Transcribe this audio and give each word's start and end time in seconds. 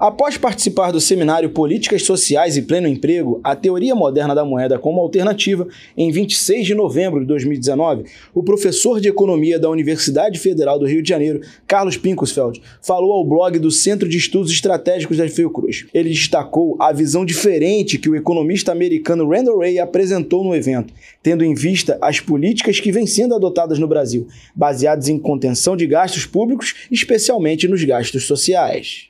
Após 0.00 0.38
participar 0.38 0.92
do 0.92 0.98
seminário 0.98 1.50
Políticas 1.50 2.04
Sociais 2.04 2.56
e 2.56 2.62
Pleno 2.62 2.88
Emprego, 2.88 3.38
a 3.44 3.54
teoria 3.54 3.94
moderna 3.94 4.34
da 4.34 4.46
moeda 4.46 4.78
como 4.78 4.98
alternativa, 4.98 5.68
em 5.94 6.10
26 6.10 6.68
de 6.68 6.74
novembro 6.74 7.20
de 7.20 7.26
2019, 7.26 8.04
o 8.32 8.42
professor 8.42 8.98
de 8.98 9.10
economia 9.10 9.58
da 9.58 9.68
Universidade 9.68 10.38
Federal 10.38 10.78
do 10.78 10.86
Rio 10.86 11.02
de 11.02 11.08
Janeiro, 11.10 11.42
Carlos 11.66 11.98
Pincosfeld, 11.98 12.62
falou 12.80 13.12
ao 13.12 13.26
blog 13.26 13.58
do 13.58 13.70
Centro 13.70 14.08
de 14.08 14.16
Estudos 14.16 14.50
Estratégicos 14.50 15.18
da 15.18 15.28
Fiocruz. 15.28 15.84
Ele 15.92 16.08
destacou 16.08 16.78
a 16.80 16.92
visão 16.92 17.22
diferente 17.22 17.98
que 17.98 18.08
o 18.08 18.16
economista 18.16 18.72
americano 18.72 19.28
Randall 19.28 19.58
Ray 19.58 19.78
apresentou 19.78 20.42
no 20.42 20.54
evento, 20.54 20.94
tendo 21.22 21.44
em 21.44 21.52
vista 21.52 21.98
as 22.00 22.18
políticas 22.20 22.80
que 22.80 22.90
vêm 22.90 23.06
sendo 23.06 23.34
adotadas 23.34 23.78
no 23.78 23.86
Brasil, 23.86 24.26
baseadas 24.56 25.10
em 25.10 25.18
contenção 25.18 25.76
de 25.76 25.86
gastos 25.86 26.24
públicos, 26.24 26.86
especialmente 26.90 27.68
nos 27.68 27.84
gastos 27.84 28.24
sociais. 28.24 29.09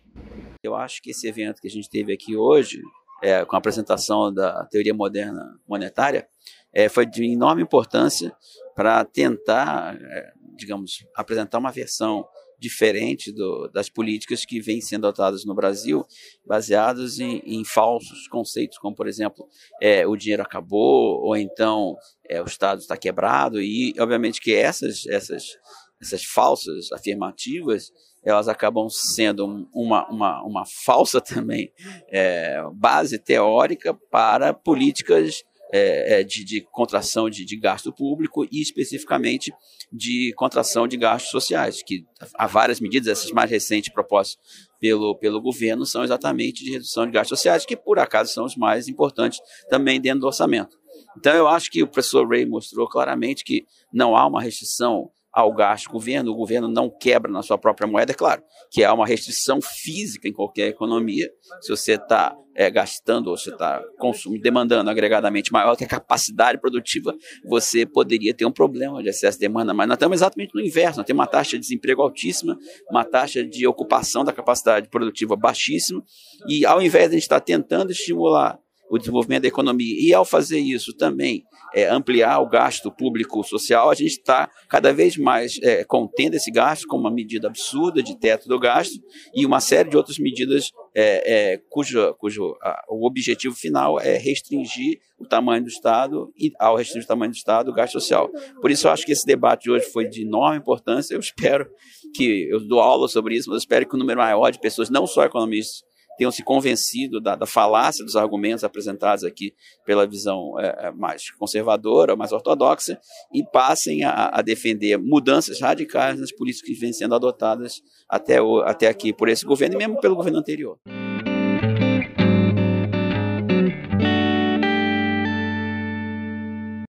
Eu 0.62 0.74
acho 0.74 1.00
que 1.02 1.10
esse 1.10 1.26
evento 1.26 1.60
que 1.60 1.68
a 1.68 1.70
gente 1.70 1.88
teve 1.88 2.12
aqui 2.12 2.36
hoje, 2.36 2.82
é, 3.22 3.44
com 3.44 3.56
a 3.56 3.58
apresentação 3.58 4.32
da 4.32 4.64
teoria 4.66 4.94
moderna 4.94 5.58
monetária, 5.66 6.28
é, 6.72 6.88
foi 6.88 7.06
de 7.06 7.24
enorme 7.24 7.62
importância 7.62 8.34
para 8.74 9.04
tentar, 9.04 9.96
é, 10.00 10.32
digamos, 10.56 11.04
apresentar 11.16 11.58
uma 11.58 11.72
versão 11.72 12.24
diferente 12.60 13.32
do, 13.32 13.68
das 13.68 13.88
políticas 13.88 14.44
que 14.44 14.60
vêm 14.60 14.82
sendo 14.82 15.06
adotadas 15.06 15.46
no 15.46 15.54
Brasil, 15.54 16.04
baseadas 16.46 17.18
em, 17.18 17.40
em 17.44 17.64
falsos 17.64 18.28
conceitos, 18.28 18.76
como, 18.76 18.94
por 18.94 19.08
exemplo, 19.08 19.48
é, 19.80 20.06
o 20.06 20.14
dinheiro 20.14 20.42
acabou, 20.42 21.22
ou 21.22 21.34
então 21.34 21.96
é, 22.28 22.40
o 22.42 22.44
Estado 22.44 22.80
está 22.80 22.98
quebrado, 22.98 23.60
e, 23.62 23.94
obviamente, 23.98 24.40
que 24.40 24.54
essas, 24.54 25.06
essas, 25.06 25.56
essas 26.00 26.24
falsas 26.24 26.90
afirmativas 26.92 27.90
elas 28.22 28.48
acabam 28.48 28.88
sendo 28.90 29.66
uma, 29.72 30.06
uma, 30.10 30.42
uma 30.44 30.64
falsa 30.66 31.20
também 31.22 31.72
é, 32.08 32.62
base 32.74 33.18
teórica 33.18 33.94
para 34.10 34.52
políticas 34.52 35.42
é, 35.72 36.20
é, 36.20 36.24
de, 36.24 36.44
de, 36.44 36.60
contração 36.72 37.30
de, 37.30 37.44
de, 37.44 37.56
gasto 37.56 37.92
público 37.92 38.44
e 38.44 38.60
especificamente 38.60 39.52
de 39.92 40.32
contração 40.36 40.88
de 40.88 40.96
gastos 40.96 41.30
sociais, 41.30 41.80
que 41.80 42.04
há 42.34 42.48
várias 42.48 42.80
medidas, 42.80 43.06
essas 43.06 43.30
mais 43.30 43.48
recentes 43.48 43.92
propostas 43.92 44.36
pelo, 44.80 45.16
pelo 45.16 45.40
governo 45.40 45.86
são 45.86 46.02
exatamente 46.02 46.64
de 46.64 46.72
redução 46.72 47.06
de 47.06 47.12
gastos 47.12 47.38
sociais, 47.38 47.64
que 47.64 47.76
por 47.76 48.00
acaso 48.00 48.32
são 48.32 48.44
os 48.44 48.56
mais 48.56 48.88
importantes 48.88 49.38
também 49.68 50.00
dentro 50.00 50.20
do 50.20 50.26
orçamento. 50.26 50.76
Então 51.16 51.34
eu 51.34 51.46
acho 51.46 51.70
que 51.70 51.84
o 51.84 51.88
professor 51.88 52.28
Ray 52.28 52.44
mostrou 52.46 52.88
claramente 52.88 53.44
que 53.44 53.64
não 53.92 54.16
há 54.16 54.26
uma 54.26 54.42
restrição 54.42 55.10
ao 55.32 55.54
gasto 55.54 55.86
do 55.86 55.92
governo, 55.92 56.32
o 56.32 56.36
governo 56.36 56.68
não 56.68 56.90
quebra 56.90 57.30
na 57.30 57.42
sua 57.42 57.56
própria 57.56 57.86
moeda, 57.86 58.12
é 58.12 58.14
claro, 58.14 58.42
que 58.70 58.82
é 58.82 58.90
uma 58.90 59.06
restrição 59.06 59.60
física 59.62 60.28
em 60.28 60.32
qualquer 60.32 60.68
economia. 60.68 61.28
Se 61.60 61.70
você 61.70 61.92
está 61.92 62.36
é, 62.54 62.68
gastando 62.70 63.28
ou 63.28 63.36
você 63.36 63.50
está 63.50 63.82
consumindo, 63.98 64.42
demandando 64.42 64.90
agregadamente 64.90 65.52
maior 65.52 65.76
que 65.76 65.84
a 65.84 65.88
capacidade 65.88 66.60
produtiva, 66.60 67.14
você 67.48 67.86
poderia 67.86 68.34
ter 68.34 68.44
um 68.44 68.52
problema 68.52 69.02
de 69.02 69.08
excesso 69.08 69.38
de 69.38 69.46
demanda. 69.46 69.72
Mas 69.72 69.86
nós 69.86 69.96
estamos 69.96 70.18
exatamente 70.18 70.54
no 70.54 70.60
inverso, 70.60 70.98
nós 70.98 71.06
temos 71.06 71.20
uma 71.20 71.26
taxa 71.26 71.52
de 71.52 71.60
desemprego 71.60 72.02
altíssima, 72.02 72.58
uma 72.90 73.04
taxa 73.04 73.44
de 73.44 73.66
ocupação 73.66 74.24
da 74.24 74.32
capacidade 74.32 74.88
produtiva 74.88 75.36
baixíssima, 75.36 76.02
e 76.48 76.66
ao 76.66 76.82
invés 76.82 77.04
de 77.04 77.10
a 77.10 77.18
gente 77.18 77.22
estar 77.22 77.40
tentando 77.40 77.92
estimular 77.92 78.58
o 78.90 78.98
desenvolvimento 78.98 79.42
da 79.42 79.48
economia. 79.48 79.94
E 79.98 80.12
ao 80.12 80.24
fazer 80.24 80.58
isso 80.58 80.92
também 80.92 81.44
é, 81.72 81.88
ampliar 81.88 82.40
o 82.40 82.48
gasto 82.48 82.90
público 82.90 83.42
social, 83.44 83.88
a 83.88 83.94
gente 83.94 84.18
está 84.18 84.50
cada 84.68 84.92
vez 84.92 85.16
mais 85.16 85.58
é, 85.62 85.84
contendo 85.84 86.34
esse 86.34 86.50
gasto 86.50 86.88
com 86.88 86.96
uma 86.96 87.10
medida 87.10 87.46
absurda 87.46 88.02
de 88.02 88.18
teto 88.18 88.48
do 88.48 88.58
gasto 88.58 88.98
e 89.32 89.46
uma 89.46 89.60
série 89.60 89.88
de 89.88 89.96
outras 89.96 90.18
medidas 90.18 90.72
é, 90.92 91.52
é 91.52 91.58
cujo, 91.70 92.12
cujo 92.14 92.56
a, 92.60 92.84
o 92.88 93.06
objetivo 93.06 93.54
final 93.54 94.00
é 94.00 94.18
restringir 94.18 94.98
o 95.20 95.24
tamanho 95.24 95.62
do 95.62 95.68
Estado 95.68 96.32
e, 96.36 96.50
ao 96.58 96.74
restringir 96.74 97.04
o 97.04 97.08
tamanho 97.08 97.30
do 97.30 97.36
Estado, 97.36 97.70
o 97.70 97.74
gasto 97.74 97.92
social. 97.92 98.28
Por 98.60 98.70
isso, 98.70 98.88
eu 98.88 98.90
acho 98.90 99.06
que 99.06 99.12
esse 99.12 99.24
debate 99.24 99.64
de 99.64 99.70
hoje 99.70 99.86
foi 99.86 100.08
de 100.08 100.22
enorme 100.22 100.58
importância. 100.58 101.14
Eu 101.14 101.20
espero 101.20 101.70
que, 102.14 102.48
eu 102.50 102.58
dou 102.66 102.80
aula 102.80 103.06
sobre 103.06 103.36
isso, 103.36 103.50
mas 103.50 103.56
eu 103.56 103.60
espero 103.60 103.86
que 103.86 103.94
o 103.94 103.96
um 103.96 104.00
número 104.00 104.18
maior 104.18 104.50
de 104.50 104.58
pessoas, 104.58 104.90
não 104.90 105.06
só 105.06 105.22
economistas, 105.22 105.82
tenham 106.20 106.30
se 106.30 106.44
convencido 106.44 107.18
da, 107.18 107.34
da, 107.34 107.46
falácia 107.46 108.04
dos 108.04 108.14
argumentos 108.14 108.62
apresentados 108.62 109.24
aqui 109.24 109.54
pela 109.86 110.06
visão 110.06 110.60
é, 110.60 110.88
é, 110.88 110.90
mais 110.90 111.30
conservadora, 111.30 112.14
mais 112.14 112.30
ortodoxa, 112.30 113.00
e 113.32 113.42
passem 113.42 114.04
a, 114.04 114.28
a, 114.34 114.42
defender 114.42 114.98
mudanças 114.98 115.62
radicais 115.62 116.20
nas 116.20 116.30
políticas 116.30 116.68
que 116.68 116.78
vêm 116.78 116.92
sendo 116.92 117.14
adotadas 117.14 117.80
até, 118.06 118.42
o, 118.42 118.60
até 118.60 118.86
aqui 118.86 119.14
por 119.14 119.30
esse 119.30 119.46
governo 119.46 119.76
e 119.76 119.78
mesmo 119.78 119.98
pelo 119.98 120.14
governo 120.14 120.40
anterior. 120.40 120.78